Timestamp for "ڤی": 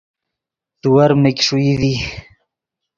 1.81-1.93